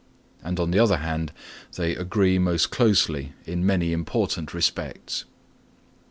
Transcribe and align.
And, 0.43 0.59
on 0.59 0.71
the 0.71 0.79
other 0.79 0.97
hand, 0.97 1.31
they 1.75 1.95
agree 1.95 2.39
most 2.39 2.71
closely 2.71 3.33
in 3.45 3.63
many 3.67 3.93
important 3.93 4.51
respects. 4.51 5.25